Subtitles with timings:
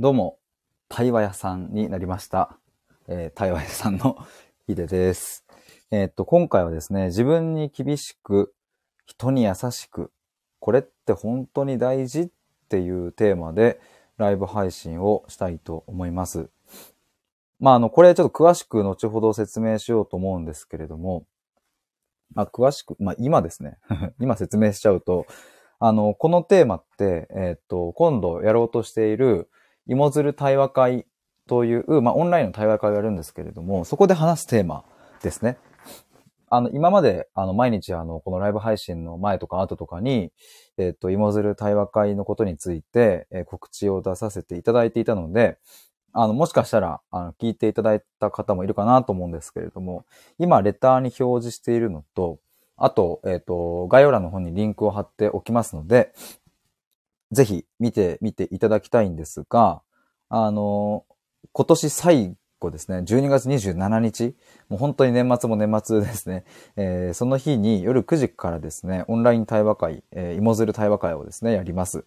[0.00, 0.38] どうも、
[0.88, 2.56] 対話屋さんになりました。
[3.06, 4.16] えー対話屋さんの
[4.66, 5.44] ヒデです。
[5.90, 8.54] えーっと、今回はですね、自分に厳しく、
[9.04, 10.10] 人に優しく、
[10.58, 12.30] これって本当に大事っ
[12.70, 13.78] ていうテーマで
[14.16, 16.48] ライブ配信をしたいと思います。
[17.58, 21.26] まあ、あの、これちょっと詳しく後ほど説明しようと思うんですけれども、
[22.32, 23.76] まあ、詳しく、まあ、今ですね、
[24.18, 25.26] 今説明しちゃうと、
[25.78, 29.50] あの、このテーマって、えーっと、今度やろうとしている、
[29.90, 31.06] 芋づる対話会
[31.48, 34.84] という、まあ、オンラインの対話会をやるんですけれども、そこで話すテーマ
[35.20, 35.58] ですね。
[36.48, 40.32] あの、今まで、あの、毎日、あの、このライブ配信の前とか後とかに、
[40.78, 45.58] えっ、と、芋づる対話会のことについて、えー告知を出させていただいていたので、
[46.12, 50.04] あの、もしかしたら、あの、聞いていただいた方もいるかなと思うんですけれども、
[50.38, 52.38] 今、レターに表示しているのと、
[52.76, 56.12] あと、えっ、と、概要欄の方にリンクを貼っておきますので、
[57.32, 59.82] ぜひ見てみていただきたいんですが、
[60.28, 61.04] あの、
[61.52, 64.34] 今年最後ですね、12月27日、
[64.68, 66.44] もう本当に年末も年末ですね、
[66.76, 72.04] えーその日に夜9時からですね、オンライン対話会、えー、芋づる対話会をですね、やります。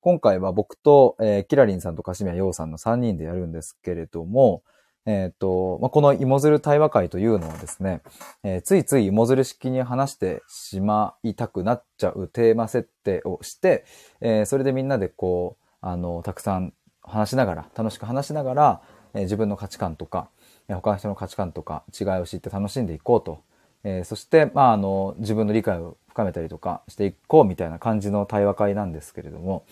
[0.00, 4.62] 今回は僕と、えーキラリンさんとカシミヤヨウさんの3人でやるんですけれども、
[5.08, 8.02] えっ、と、まあ、この芋づる対話会というのはですね、
[8.44, 13.86] えーついつい芋づる式に話してしまいたくなっちゃうテーマ設定をして、
[14.20, 18.82] えーそれでみんなでこう、あの、たくさん話しながら、楽しく話しながら、
[19.14, 20.28] えー自分の価値観とか、
[20.68, 23.40] えー他の人の価値観とか違いを知って楽しんでいこうと。
[23.84, 29.64] えーそして、まあ、あの、自分の理解を深めたりとかしていこうみたいな感じの対話会なんですけれども、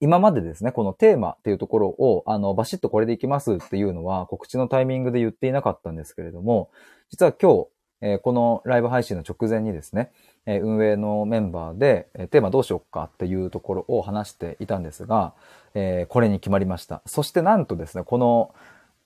[0.00, 6.70] 今までですね、このテーマっていうところを、あの、バシッとこれでいきますっていうのは告知のタイミングで言っていなかったんですけれども、
[7.10, 7.66] 実は今日、
[8.02, 10.12] えーこのライブ配信の直前にですね、
[10.44, 15.32] えー運営のメンバーで、えーテーマどうしようかっていうところを話していたんですが、
[15.74, 17.00] えーこれに決まりました。
[17.06, 18.54] そしてなんとですね、この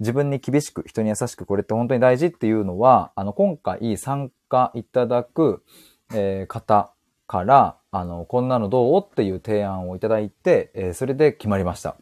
[0.01, 5.62] 自分に厳しく、人に優しく、これって本当に大事っていうのは、あの、今回参加いただく、
[6.12, 6.93] えー方
[7.31, 9.01] から、あの、こんなのどう？
[9.09, 11.97] っていう提案をいただいて、えーそれで決まりました。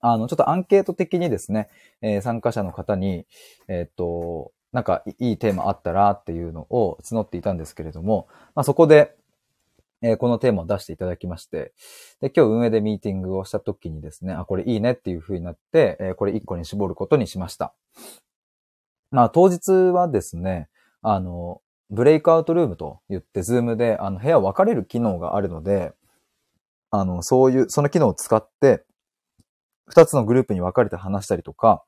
[0.00, 1.68] あの、ちょっとアンケート的にですね、
[2.02, 3.26] えー参加者の方に、
[3.66, 9.16] えーっと、なんかいいテーマあったらっていうのを募っていたんですけれども、まあ、そこで、
[10.02, 11.72] えーこのテーマを出していただきまして、
[12.20, 17.74] で、今日運営でミーティングをした時にですね、あ、これいいねっていう風になって、えーこれ1個に絞ることにしました。
[19.10, 20.68] まあ、当日はですね、
[21.02, 21.60] あの、
[21.90, 25.92] ブレイクアウトルームと言って、ズームで、あの、部屋分かれる機能があるので、
[26.90, 28.84] あの、そういう、その機能を使って、
[29.86, 31.82] 二つのグループに分かれて話したりとか、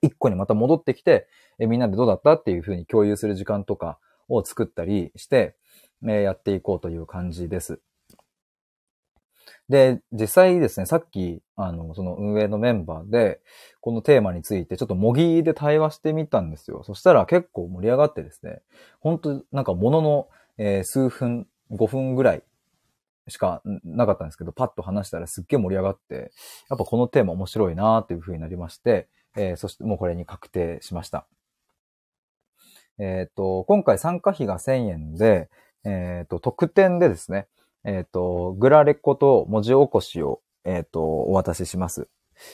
[0.00, 1.26] 一個にまた戻ってきて、
[1.58, 3.98] えみんなでどうだったっていうふうに共有する時間とか
[4.28, 5.56] を作ったりして、
[6.06, 7.80] えやっていこうという感じです。
[9.68, 13.40] で、実際ですね、さっき、あの、その運営のメンバーで、
[13.80, 16.82] このテーマについてちょっと模擬で対話してみたんですよ。
[16.84, 18.62] そしたら結構盛り上がってですね、
[19.00, 22.42] 本当なんかものの、えー数分、5分ぐらい
[23.28, 26.32] しかなかったんですけど、パッと話したらすっげえ盛り上がって、
[26.68, 31.26] やっぱこのテーマ面白いなーっていう風になりまして、えーそしてもうこれに確定しました。
[32.98, 35.48] えっ、と、今回参加費が1000円で、
[35.84, 37.48] えっ、と、特典でですね、
[37.84, 42.08] えっ、と、グラレコと文字起こしを、えっ、と、お渡しします。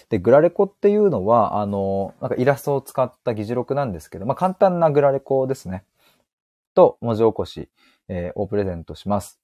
[0.08, 5.84] で、グラレコっていうのは、あの、なんかイラストを使った議事録なんですけど、まあ、簡単なグラレコですね。
[6.74, 7.69] と、文字起こし、
[8.08, 9.40] えーをプレゼントします。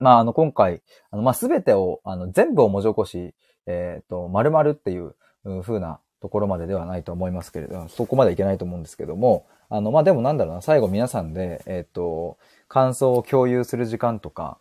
[0.00, 3.34] まあ、あの、今回、あの、まあ、すべてを、あの、全部を文字起こし、
[3.66, 5.14] えっ、と、丸々っていう
[5.44, 12.38] うん風なところまでではないと思いますけれど、そこまでいけないと思うんですけども、あの、まあ、でもなんだろうな、最後皆さんで、えっ、と、
[12.68, 14.58] 感想を共有する時間とか、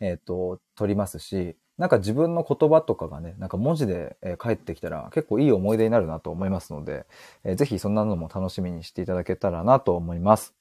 [0.00, 7.06] えっ、と、取りますし、なんか自分の言葉とかがね、なんか文字で、え返ってきたら結構いい思い出になるなと思いますので、
[7.44, 10.54] えーぜひそんなのも楽しみにしていただけたらなと思います。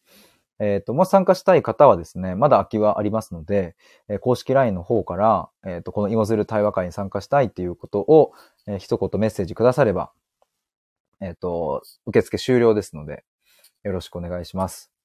[0.59, 3.75] えっ、と、もし参加したい方はですね、まだ空きはありますので、
[4.09, 8.33] えー公式 LINE の方から、えっ、と、この芋づる対話会に参加したいっていうことを、
[8.67, 10.11] えー一言メッセージくだされば、
[11.22, 13.23] えっ、と、受付終了ですので、
[13.83, 14.97] よろしくお願いします。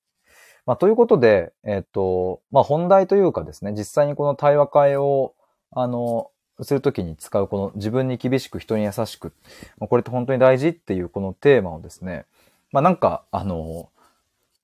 [0.66, 5.34] まあ、ということで、えっ、と、まあ、本題というかですね、実際にこの対話会を、
[5.72, 6.30] あの、
[6.60, 9.32] するときに使うこの自分に厳しく人に優しく、
[9.78, 12.26] まあこれって本当に大事っていうこのテーマをですね、
[12.70, 13.90] まあ、なんか、あの、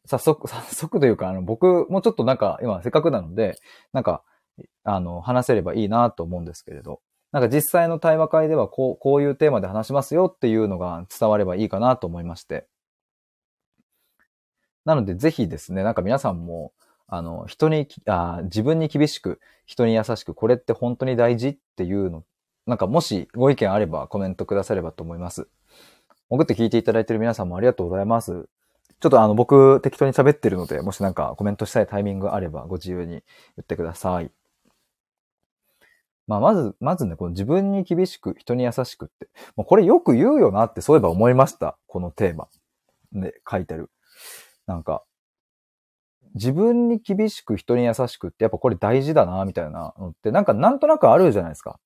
[0.06, 3.58] 早速、 早速というか、あの、僕もちょっとなんか今せっかくなので、
[3.92, 4.22] なんか、
[4.84, 7.00] あの、話せればいいなと思うんですけれど、
[7.32, 12.66] なんか実際の対話会ではこう、こういうテーマで話しますよっていうのが伝わればいいかなと思いまして。
[14.88, 16.72] なのでぜひですね、なんか皆さんも、
[17.08, 22.24] あの、人にあ、自分に厳しく、人に優しく、これって本当に大事っていうの
[22.66, 25.46] なんかもしご意見あればコメントくださればと思います。
[26.30, 28.48] 潜って聞いていただいている皆さんもありがとうございます。
[29.00, 33.22] ちょっとあの僕適当に喋ってるので、もしなんかコメントしたいタイミングあればご自由に言
[33.62, 34.30] ってください。
[36.26, 39.28] まあ、まず、まずね、この自分に厳しく、人に優しくって。
[39.56, 41.78] もうこれよく言うよなってそういえば思いました。
[41.86, 42.48] このテーマ。
[43.14, 43.90] で、書いてる。
[44.68, 45.02] なんか、
[46.34, 51.80] 自分に厳しく人に優しくってやっぱこれ大事だな、みたいなのって、なんかなんとなくあるじゃないですか。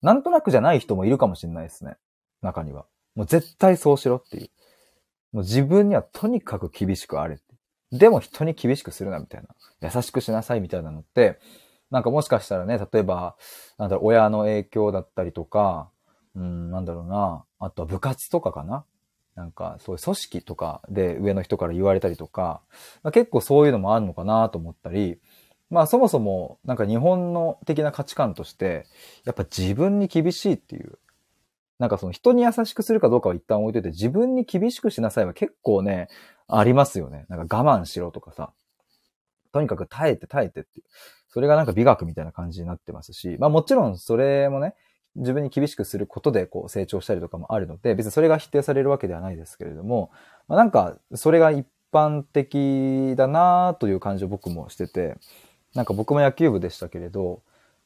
[0.00, 1.96] なんとなくじゃない人もいるかもしれないですね。
[2.40, 2.86] 中には。
[3.14, 4.50] もう絶対そうしろっていう。
[5.32, 7.44] もう自分にはとにかく厳しくあれって。
[7.92, 9.90] でも人に厳しくするなみたいな。
[9.92, 11.38] 優しくしなさいみたいなのって、
[11.90, 13.36] なんかもしかしたらね、例えば、
[13.78, 15.90] なんだろう、親の影響だったりとか、
[16.34, 18.86] うん、なんだろうな、あとは部活とかかな。
[19.34, 22.60] なんか、そういう組織とかで上の人から言われたりとか、
[23.02, 25.18] まあ、結構そういうのもあるのかなと思ったり、
[25.70, 28.86] まあそもそもなんか日本の的な価値観として、
[29.24, 30.98] やっぱ自分に厳しいっていう、
[31.78, 36.08] なんかその人に優しくするかどうかは一旦置いといて自分に厳しくしなさいは結構ね、
[36.46, 37.24] ありますよね。
[37.30, 38.52] なんか我慢しろとかさ。
[39.52, 40.84] とにかく耐えて耐えてっていう。
[41.28, 44.74] それがなんか美学みたいな感じになってますし、まあもちろんそれもね、
[45.16, 50.10] 自分に厳しくすることでこう成長したりとかもあるので、別にそれが否定されるわけではないですけれども、
[50.48, 55.16] まあ、なんかそれが一般的だなという感じを僕もしてて、
[55.74, 57.42] なんか僕も野球部でしたけれど、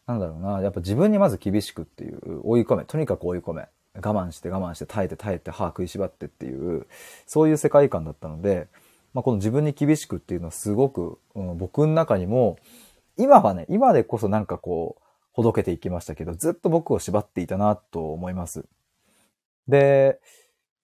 [0.06, 6.87] なんだろうな、やっぱ自分にまず厳しくっていう、追い込め、とにかく追い込め、我慢して我慢して耐えて耐えて歯食いしばってっていう、
[7.26, 8.69] そういう世界観だったので、
[9.14, 12.58] まあ、この自分に厳しくっていうのはすごく、うん、僕の中にも、
[13.17, 15.02] 今はね、今でこそなんかこう、
[15.37, 18.65] ほどけていきましたけど、ずっと僕を縛っていたなと思います。
[19.69, 20.19] で、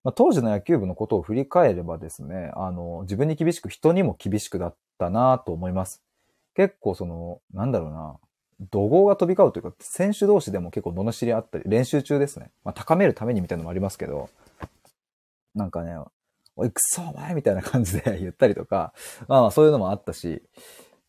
[0.04, 6.02] まあ、当時の野球部のことを振り返ればですね、あの、自分に厳しく人にも厳しくだったなと思います。
[6.54, 8.18] 結構その、なんだろうな、
[8.70, 12.50] 怒号が飛び交うというか、選手同士でも結構罵りあったり、練習中ですね。
[12.62, 14.28] まあ、高めるためにみたいなのもありますけど、
[15.54, 15.96] なんかね、
[16.56, 18.92] おい、くそお前みたいな感じで言ったりとか、
[19.28, 20.42] まあまあそういうのもあったし、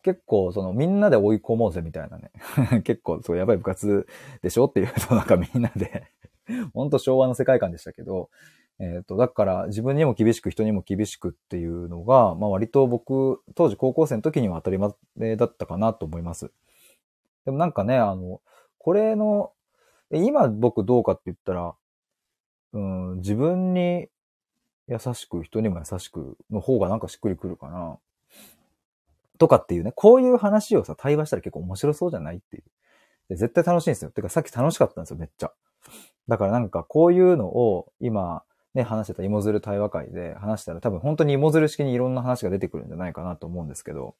[0.04, 2.30] 結構そのみんなで追い込もうぜみたいなね。
[2.84, 4.06] 結構そうやばい部活
[4.42, 6.04] でしょっていうとなんかみんなで
[6.74, 8.28] ほんと昭和の世界観でしたけど、
[8.78, 14.78] えっ、ー、と、だから自分にも厳しく人にも厳しくっていうのが、まあ割と僕、当時高校生の時には当たり
[15.16, 16.50] 前だったかなと思います。
[17.46, 18.40] でもなんかね、あの、
[18.78, 19.52] これの、
[20.12, 21.74] 今僕どうかって言ったら、
[22.72, 24.08] うん、自分に
[24.88, 27.98] 優しく、人にも優しくの方がなんかしっくりくるかな。
[29.38, 32.64] とかっていうね、こういう話をさ、対話したら結構面白そうじゃないっていう。
[33.30, 34.10] で絶対楽しいんですよ。
[34.10, 35.52] てかさっき楽しかったんですよ、めっちゃ。
[36.28, 38.42] だからなんかこういうのを今
[38.74, 44.16] ね、話してた芋づる対話会で話したら多分本当に芋づる式にいろんな話が出てくるんじゃないかなと思うんですけど、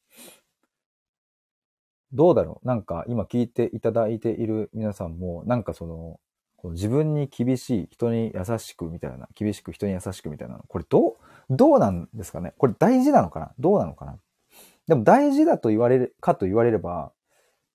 [2.13, 2.67] どうだろう？
[2.67, 6.19] なんか今聞いていただいている皆さんも、なんかその、
[6.55, 11.15] この自分に厳しい、人に優しくみたいな、厳しく人に優しくみたいなの、これどう、
[11.49, 12.53] どうなんですかね？
[12.57, 13.51] これ大事なのかな？
[13.59, 14.17] どうなのかな？
[14.87, 17.11] でも大事だと言われる、かと言われれば、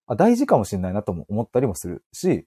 [0.07, 2.47] あ大事かもしれないなとも思ったりもするし、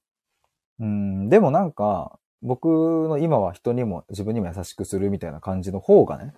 [0.79, 6.33] うん、でもなんか、僕の今は人にも自分にも優しくするみたいな感じの方がね、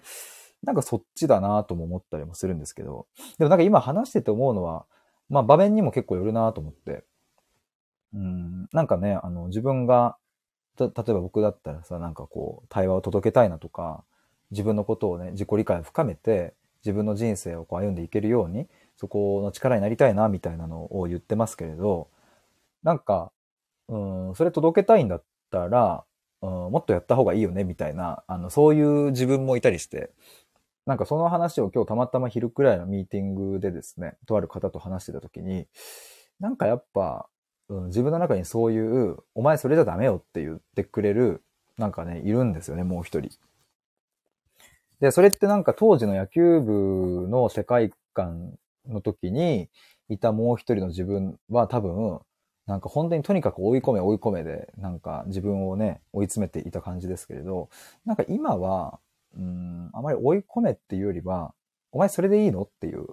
[0.63, 3.07] なんかそっちだなとも思ったりもするんですけど、
[3.38, 4.86] でもなんか今話してて思うのは、
[5.30, 7.04] まあ場面にも結構よるなと思って、
[8.13, 10.17] うん、なんかね、あの自分が、
[10.77, 14.03] 例えば僕だったらさ、なんかこう、対話を届けたいなとか、
[14.51, 16.53] 自分のことをね、自己理解を深めて、
[16.86, 22.10] 自分の人生をこう歩んでいけるように、そこの力になりたいな、みたいなのを言ってますけれど、
[22.84, 23.32] なんか、
[23.88, 23.98] う
[24.32, 26.06] ん、それ届けたいんだったら、
[26.42, 30.12] うん、もっとやった方がいいよね、みたいな、あの、そういう自分もいたりして、
[30.86, 35.68] なんかその話を今日たまたま昼くらいのミーティングでですね、とある方と話してた時に、
[36.39, 37.27] なんかやっぱ、
[37.70, 41.44] うん、自分の中にそういう、お前それじゃダメよって言ってくれる、
[41.77, 43.32] なんかね、いるんですよね、もう一人。
[44.99, 48.53] で、それってなんか当時の野球部の世界観
[48.87, 49.69] の時に
[50.09, 52.19] いたもう一人の自分は多分、
[52.65, 57.69] なんか本当にとにかく追い込め追い込めで、なんか自分をね、追い詰めていた感じですけれど、
[58.05, 58.99] なんか今は、
[59.37, 61.53] うん、あまり追い込めっていうよりは、
[61.91, 63.07] お前それでいいのっていう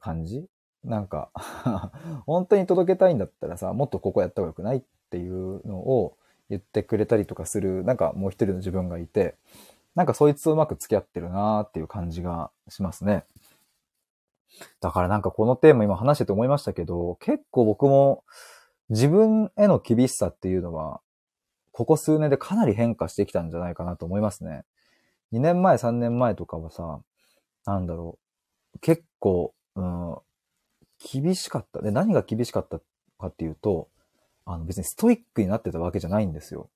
[0.00, 0.46] 感じ？
[0.84, 1.30] なんか
[2.26, 6.16] 本当に届けたいんだったらさ、もっとここやった方がよくないっていうのを
[6.50, 9.34] 言ってくれたりとかする、なんかもう一人の自分がいて、
[9.94, 13.24] なんかそいつとうまく付き合ってるなーっていう感じがしますね。
[14.80, 18.24] だからなんかこのテーマ今話してて思いましたけど、結構僕も
[18.88, 21.00] 自分への厳しさっていうのは、
[21.72, 24.64] ここ数年でかなり変化してきたんじゃないかなと思いますね。
[25.32, 27.00] 2年前、3年前とかはさ、
[27.66, 28.18] なんだろ
[28.74, 30.16] う、結構、うん、
[30.98, 31.82] 厳しかった。
[31.82, 32.78] で、何が厳しかった
[33.18, 33.88] かっていうと、
[34.46, 36.68] あの別にストイックになってたわけじゃないんですよ。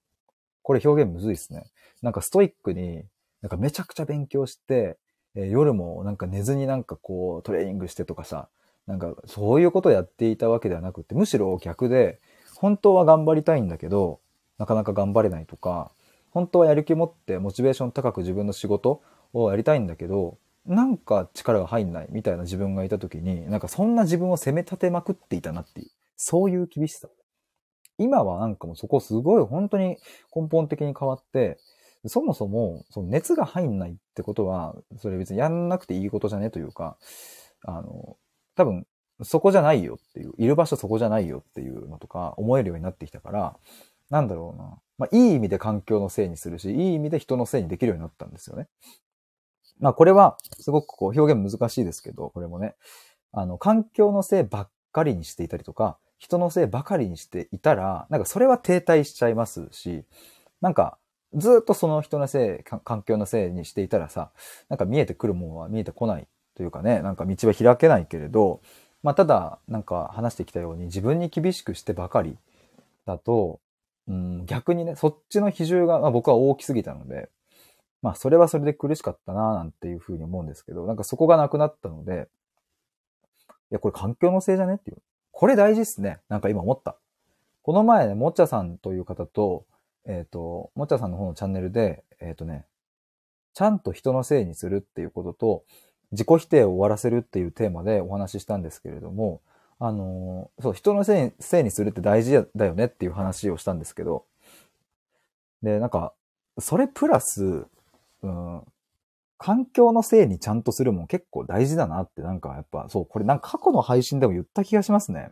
[0.69, 1.65] これ表現むずいですね。
[2.03, 3.03] なんかストイックに、
[3.41, 4.99] なんかめちゃくちゃ勉強して、
[5.35, 8.51] えー、夜もなんか寝ずになんかこうトレーニングしてとかさ、
[8.87, 12.21] なんかそういうことやっていたわけではなくて、むしろ逆で、
[12.55, 14.21] 本当は頑張りたいんだけど、
[14.59, 15.91] なかなか頑張れないとか、
[16.33, 19.01] 本当はやる気持ってモチベーション高く自分の仕事
[19.33, 27.09] をやりたいんだけど、なんか力が入んないみたいな自分がいた時に、なんかそんな自分を責め立てまくっていたなっていう、そういう厳しさ。
[27.99, 29.99] 今はなんかもうそこすごい本当に
[30.35, 31.59] 根本的に変わって、
[32.07, 36.97] そもそもその熱が入んないってことは、それ別にやんなくていいことじゃねというか、
[37.65, 38.17] あの、
[38.55, 38.87] 多分
[39.23, 43.57] そこじゃないよっていう、いる場所そこじゃないよっていうのとか思えるようになってきたから、
[44.11, 44.79] なんだろうな。
[44.97, 48.69] まあ、いい意味で環境のせいにするし、いい意味で人のせいにできるようになったんですよね。
[49.81, 52.75] まあ、これは、すごくこう表現難しいですけど、これもね、
[53.33, 60.05] あの、環境のせいばっかりにしていたりとか、人のせいばかりにしていたら、なんかそれは停滞しちゃいますし、
[60.61, 60.99] なんか、
[61.35, 64.31] ずっとその人のせい、環境のせいにしていたらさ、
[64.69, 68.61] なんか見えてくるものは見えてこないというかね、なんか道は開けないけれど、
[69.03, 72.37] まあただ、なんか話してきたように自分に厳しくしてばかり
[73.07, 73.61] だと、
[74.09, 77.29] うん、逆にね、そっちの比重が、まあ、僕は大きすぎたので、
[78.01, 82.29] まあそれはそれで苦しかったななんていうふうに思うんですけど、なんかそこがなくなったので、
[83.71, 84.77] いや、これ環境のせいじゃね？
[84.77, 84.97] っていう。
[85.39, 86.19] これ大事っすね。
[86.29, 86.97] なんか今思った。
[87.63, 89.67] この前ね、もっちゃさんという方と、
[90.05, 92.67] えっ、ー、と、もっちゃさんの方のチャンネルで、えっ、ー、とね、
[93.55, 95.65] ちゃんと人のせいにするっていうことと、
[96.11, 99.41] 自己否定を終わらせるっていうテーマでお話ししたんですけれども、
[99.79, 104.25] あのそう、人のせいせいにするって大事だよねっていう話をしたんですけど、
[105.63, 106.15] で、なんか、
[106.59, 107.65] それプラス、
[108.23, 108.63] うん、
[109.39, 115.31] 環境のせいにちゃんとするも結構大事だなってなんかやっぱ、そう、これなんか過去の配信でも言った気がしますね。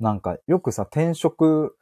[0.00, 1.76] なんかよくさ、転職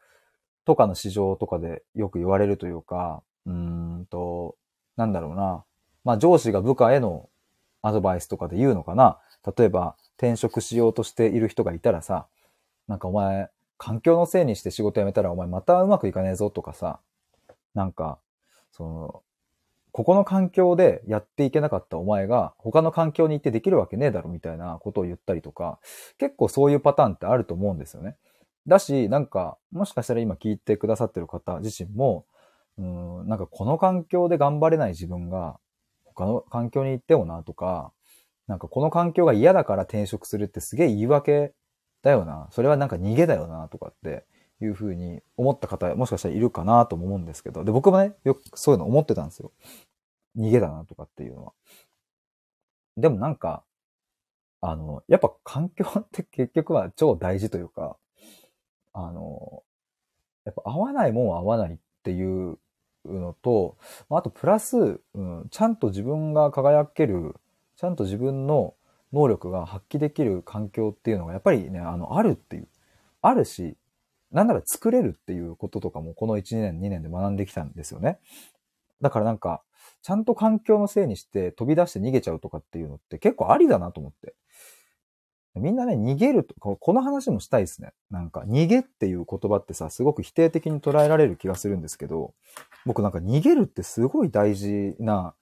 [0.67, 4.57] とかの市場とかでよく言われるというか、うーんと、
[4.97, 5.65] なんだろうな。
[6.05, 7.29] まあ上司が部下への
[7.83, 9.19] アドバイスとかで言うのかな。
[9.57, 12.27] 例えば転職しようとしている人がいたらさ、
[12.87, 13.49] なんかお前、
[13.79, 17.01] 環境のせいにして仕事辞めたらお前またうまくいかねえぞとかさ、
[17.75, 18.19] なんか、
[18.73, 19.23] その、
[19.93, 25.79] ここの環境でやっていけなかったお前が他の環境に行ってできるわけねえだろみたいなことを言ったりとか、
[26.19, 28.17] 結構そういうパターンってあると思うんですよね。
[28.67, 32.27] だし、なんか、もしかしたら今聞いてくださってる方自身も、
[32.79, 35.59] うん、なんかこの環境で頑張れない自分が
[36.05, 37.93] 他の環境に行ってもなとか、
[38.47, 41.53] なんかこの環境が嫌だから転職するってすげえ言い訳
[42.03, 42.49] だよな。
[42.51, 44.25] それはなんか逃げだよなとかって
[44.61, 47.65] いうふうに思った方もしかしたらいるかなとも思うんですけど。
[47.65, 49.53] で、僕もね、よくそういうの思ってたんですよ。
[50.37, 51.53] 逃げだなとかっていうのは。
[52.97, 53.65] でもなんか、
[54.61, 57.97] あの、やっぱ環境って結局は超大事というか、
[58.93, 59.63] あの、
[60.45, 62.59] やっぱ合わないもんは合わないっていう
[63.05, 63.79] のと、
[64.11, 67.37] あとプラス、うん、ちゃんと自分が輝ける、
[67.77, 68.75] ちゃんと自分の
[69.13, 72.69] 能力が発揮できる環境っていうのがやっぱりね、あの、あるっていう。
[73.23, 73.77] あるし、
[74.33, 78.19] なんなら作れるっていうこととかもこの1、年、2年で学んできたんですよね。
[79.01, 79.63] だからなんか、
[80.03, 84.35] ちゃんと環境のせいにして飛び出して逃げちゃうとかっていうのって結構ありだなと思って。
[85.57, 87.93] みんなね、逃げると、この話もしたいですね。
[88.09, 92.35] なんか、逃げっていう言葉ってさ、すごく否定的に捉えられる気がするんですけど、
[92.87, 95.35] 僕なんか逃げるってすごい大事な、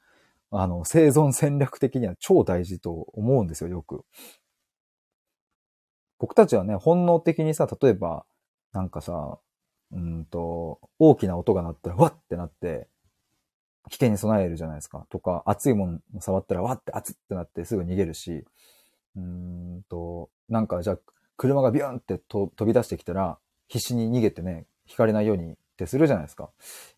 [0.51, 4.05] あの、生存戦略的には超大事と思うんですよ、よく。
[6.19, 8.25] 僕たちはね、本能的にさ、例えば、
[8.79, 9.39] なんかさ、
[9.91, 12.87] うんと、大きな音が鳴ったら、わってなって、
[13.91, 15.05] 危険に備えるじゃないですか。
[15.11, 18.45] とか、熱いもの触ったら、わって熱ってなってすぐ逃げるし、
[19.17, 20.99] うんと、なんかじゃあ、
[21.37, 26.51] 車がビューンって飛び出してきたら、必死に逃げてね、引かれないようにってするじゃないですか。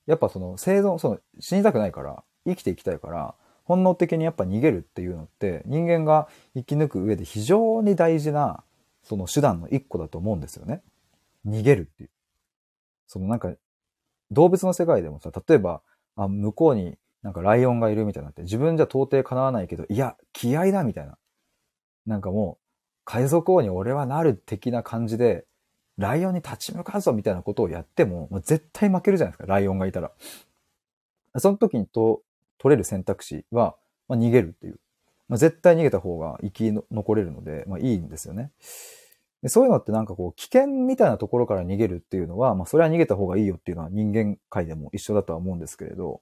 [0.07, 3.35] やっぱその生存、その死にたくないから、生きていきたいから、
[3.65, 8.65] 本能的にやっぱ逃げるっていうのって、人間が生き抜く上で非常に大事な、
[9.03, 10.83] その手段の一個だと思うんですよね。
[11.47, 12.11] 逃げるっていう。
[13.07, 13.53] そのなんか、
[14.31, 15.83] 動物の世界でもさ、例えば、
[16.17, 21.19] あ、向こうになんかライオンがいるみたいになって、自分じゃ到底叶わないけど、いや、気合だみたいな。
[22.07, 22.65] なんかもう、
[23.05, 25.45] 海賊王に俺はなる的な感じで、
[25.99, 30.13] ライオンに立ち向かうぞみたいなことをやっても、もう絶対負けるじゃないですか、ライオンがいたら。
[31.37, 32.23] その時にと
[32.59, 33.77] 取れる選択肢は、
[34.09, 34.81] まあ、逃げるっていう。
[35.29, 38.51] まあ、絶対逃げた方が生き残れるので、まあいいんですよね。
[39.43, 46.21] でそういうのってなんかこう、危険みたいなところから逃げるっていうのは、まあそれは逃げた方がいいよっていうのは人間界でも一緒だとは思うんですけれど、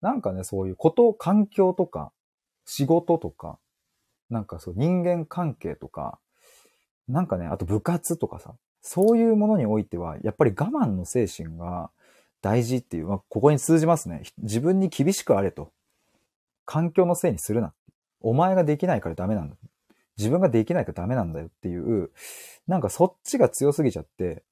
[0.00, 2.12] なんかね、そういうこと、環境とか、
[2.64, 3.58] 仕事とか、
[4.28, 6.18] なんかそう人間関係とか、
[7.08, 11.90] なんかね、あと部活とかさ、そういうものにおいては、やっぱり我慢の精神が
[12.40, 14.22] 大事っていう、まあ、ここに通じますね。
[14.38, 15.72] 自分に厳しくあれと。
[16.64, 17.72] 環境のせいにするな。
[18.20, 19.56] お前ができないからダメなんだ。
[20.18, 22.10] 自分ができないからダメなんだよっていう、
[22.66, 24.42] なんかそっちが強すぎちゃって、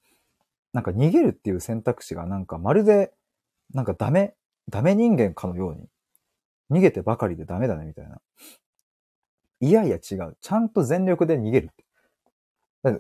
[0.73, 3.13] なんか逃げるっていう選択肢がなんかまるで、
[3.73, 4.35] なんかダメ、
[4.69, 5.89] ダメ人間かのように、
[6.71, 8.21] 逃げてばかりでダメだねみたいな。
[9.61, 10.37] いやいや違う。
[10.41, 11.71] ちゃんと全力で逃げる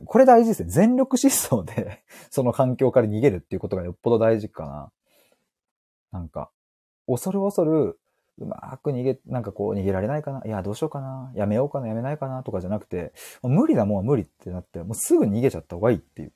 [0.06, 0.70] これ大事ですね。
[0.70, 4.92] 全力疾走で その環境から逃げるっていうことがよっぽど大事かな。
[6.12, 6.50] なんか、
[7.06, 7.98] 恐る恐る、
[8.38, 10.42] うまく逃げ、なんかこう逃げられないかな？
[10.44, 11.32] いや、どうしようかな？
[11.36, 11.88] やめようかな？
[11.88, 12.42] やめないかな？
[12.42, 13.12] とかじゃなくて、
[13.42, 16.32] もう無理だもんは無理ってなって、もうすぐ逃げちゃった方がいいっていう。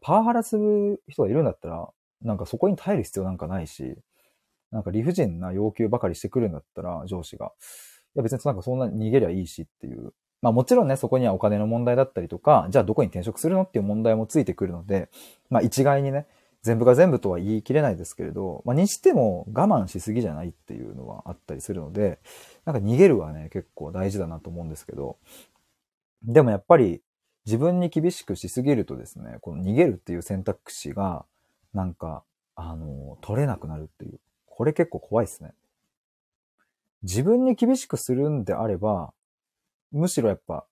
[0.00, 1.88] パワハラする人がいるんだったら、
[2.22, 3.96] なんかそこに耐える必要なんかないし、
[4.72, 7.46] なんか理不尽な要求ばかりしてくるんだったら、上司が。
[7.46, 10.12] いや別になんかそんな逃げりゃいいしっていう。
[10.42, 13.62] まあもちろんね、そこにはお金の問題だったりとか、じゃあどこに転職するの？
[13.62, 15.08] っていう問題もついてくるので、
[15.50, 16.26] まあ一概にね、
[16.66, 22.18] 全部が全部とは言い切れないですけれど、まあにしても我慢しすぎじゃないっていうのはあったりするので、
[22.64, 25.16] なんか逃げるはね、結構大事だなと思うんですけど、
[26.24, 27.02] でもやっぱり
[27.46, 31.24] 自分に厳しくしすぎるとですね、この逃げるっていう選択肢が、
[31.72, 32.24] なんか、
[32.56, 34.18] あの、取れなくなるっていう。
[34.46, 35.54] これ結構怖いですね。
[37.04, 39.12] 自分に厳しくするんであれば、
[39.92, 40.66] むしろやっぱ、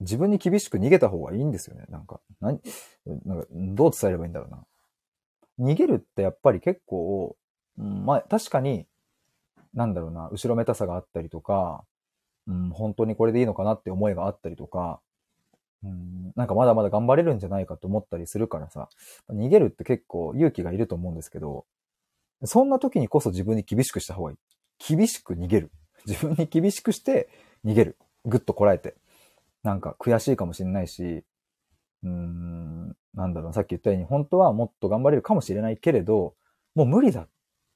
[0.00, 1.86] 自分に厳しく逃げた方がいいんですよね。
[1.88, 2.60] なんか、何、
[3.24, 4.66] なんかどう伝えればいいんだろうな。
[5.62, 7.36] 逃げるってやっぱり結構、
[7.78, 8.86] うん、まあ確かに、
[9.74, 11.84] なんだろうな、後ろめたさがあったりとか、
[12.46, 15.00] うん、本当にこれでいいのかなって思いがあったりとか、
[15.84, 18.88] うん、なんかまだまだ頑張れるんじゃないかと思ったりするからさ、
[19.30, 21.64] 逃げるって結構勇気がいると思うんですけど、
[22.44, 24.36] そんな時にこそ自分に厳しくした方がいい。
[24.78, 25.70] 厳しく逃げる。
[26.06, 27.28] 自分に厳しくして
[27.64, 27.98] 逃げる。
[28.24, 28.96] ぐっとこらえて。
[29.62, 31.24] なんか悔しいかもしれないし、
[32.04, 36.34] うん、なんだろう、さっき言ったように、本当はもっと頑張れるかもしれないけれど、
[36.74, 37.28] もう無理だ。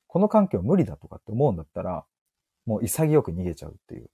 [0.07, 2.05] この環境無理だとかって思うんだったら、
[2.64, 4.11] もう潔く逃げちゃうっていう。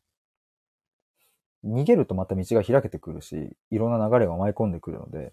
[1.65, 5.33] 逃げるとまた道が開けてくるし、いろんな流れが舞い込んでくるので、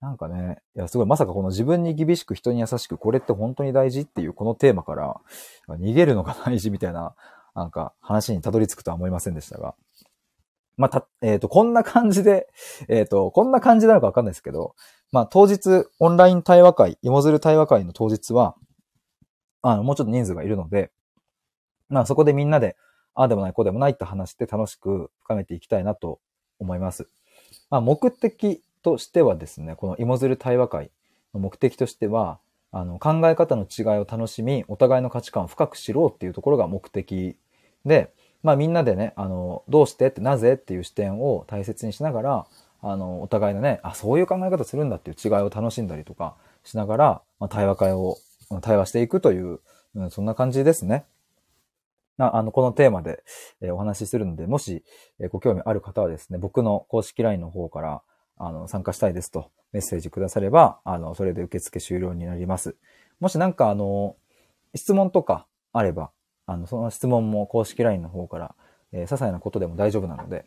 [0.00, 5.20] なんかね、いや、すごい、まさかこの自分に厳しく人に優しく、これって本当に大事っていうこのテーマから、
[5.68, 7.14] 逃げるのが大事みたいな、
[7.54, 9.74] なんか話にたどり着くとは思いませんでしたが。
[10.76, 12.48] まあ、た、 えっ、ー、と、こんな感じで、
[12.88, 14.74] えっ、ー、と、こんな感じなのかわかんないですけど、
[15.10, 18.56] まあ、当日、オンライン対話会、芋づる対話会の当日は、
[19.62, 20.90] あの、もうちょっと人数がいるので、
[21.88, 22.76] まあ、そこでみんなで、
[23.14, 26.20] ああでもない、こうでもないって話して楽しく深めていきたいなと
[26.58, 27.08] 思います。
[27.70, 30.90] まあ、目的としてはですね、この芋づる対話会
[31.34, 37.36] の目的としては、あの、考え方の違いを楽しみ、お互いの価値観を深く知ろうっていうところが目的
[37.84, 42.46] で、まあみんなでね、あの、どうしてってなぜっていう視点を大切にしながら、
[42.82, 48.16] あの、お互いのね、あ、そういう考え方するんだっていう違いを楽しんだりとかしながら、まあ、対話会を、
[48.60, 49.60] 対話していくという、
[49.94, 51.04] うん、そんな感じですね。
[52.18, 53.22] ああの、このテーマで、
[53.60, 54.84] えー、お話しするので、もし、
[55.20, 58.02] えー、ご興味ある方はですね、僕の公式 LINE の方から、
[58.36, 62.76] あの、参加したいですとメッセージくだされば、あの、それで受付終了になります。
[63.20, 64.16] もしなんかあの、
[64.74, 66.10] 質問とかあれば、
[66.52, 68.54] あの、その質問も公式 LINE の方から、
[68.92, 70.46] えー、些細なことでも大丈夫なので、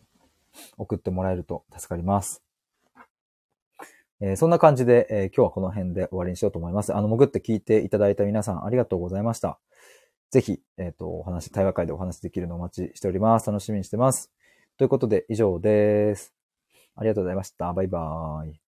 [0.77, 2.41] 送ってもらえると助かります。
[4.21, 6.95] えー、そんな感じで、えー、今日はこの辺で終わりにしようと思います。
[6.95, 9.59] あの、潜って聞いていただいた皆さんありがとうございました。
[10.31, 13.47] ぜひ、えっ、と、お話、対話会でお話できるのをお待ちしております。
[13.47, 14.31] 楽しみにしてます。
[14.77, 16.33] ということで、以上です。
[16.95, 17.73] ありがとうございました。
[17.73, 18.64] バイバーイ。